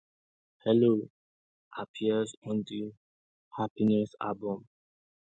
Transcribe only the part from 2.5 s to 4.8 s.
the "Happiness" album.